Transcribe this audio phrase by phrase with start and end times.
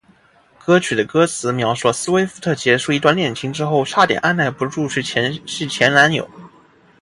[0.57, 6.27] 歌曲的歌词描述了斯威夫特结束一段恋情之后差点按捺不住去联系前男友。